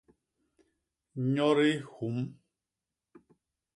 [1.33, 2.17] Nyodi hum!